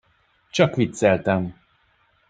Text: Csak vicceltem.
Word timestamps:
Csak 0.49 0.75
vicceltem. 0.75 1.55